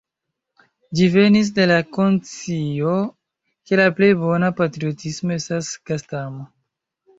Ĝi 0.99 1.09
venis 1.15 1.51
de 1.57 1.67
la 1.71 1.77
konscio, 1.97 2.95
ke 3.67 3.81
la 3.81 3.87
plej 4.01 4.11
bona 4.25 4.53
patriotismo 4.63 5.39
estas 5.39 5.73
gastamo! 5.93 6.51